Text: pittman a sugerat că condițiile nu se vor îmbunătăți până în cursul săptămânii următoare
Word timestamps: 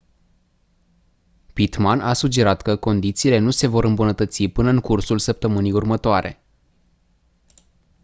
pittman 1.53 1.99
a 1.99 2.13
sugerat 2.13 2.61
că 2.61 2.75
condițiile 2.75 3.37
nu 3.37 3.51
se 3.51 3.67
vor 3.67 3.83
îmbunătăți 3.83 4.47
până 4.47 4.69
în 4.69 4.79
cursul 4.79 5.19
săptămânii 5.19 5.71
următoare 5.71 6.41